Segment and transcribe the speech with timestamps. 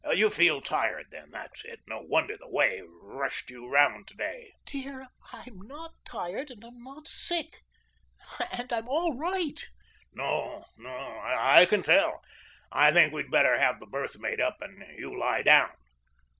[0.11, 1.29] "You feel tired, then.
[1.29, 1.81] That's it.
[1.85, 6.81] No wonder, the way rushed you 'round to day." "Dear, I'm NOT tired, and I'm
[6.81, 7.57] NOT sick,
[8.51, 9.69] and I'm all RIGHT."
[10.11, 12.23] "No, no; I can tell.
[12.71, 15.71] I think we'd best have the berth made up and you lie down."